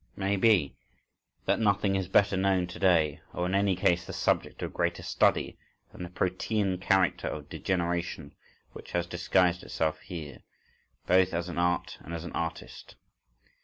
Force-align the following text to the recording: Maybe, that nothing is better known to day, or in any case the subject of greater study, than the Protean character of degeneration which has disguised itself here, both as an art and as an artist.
Maybe, 0.15 0.75
that 1.45 1.59
nothing 1.59 1.95
is 1.95 2.07
better 2.07 2.35
known 2.35 2.65
to 2.65 2.79
day, 2.79 3.21
or 3.33 3.45
in 3.45 3.53
any 3.53 3.75
case 3.75 4.03
the 4.03 4.13
subject 4.13 4.63
of 4.63 4.73
greater 4.73 5.03
study, 5.03 5.59
than 5.91 6.01
the 6.01 6.09
Protean 6.09 6.79
character 6.79 7.27
of 7.27 7.49
degeneration 7.49 8.33
which 8.73 8.93
has 8.93 9.05
disguised 9.05 9.61
itself 9.61 9.99
here, 9.99 10.39
both 11.05 11.35
as 11.35 11.49
an 11.49 11.59
art 11.59 11.99
and 12.01 12.15
as 12.15 12.23
an 12.25 12.31
artist. 12.31 12.95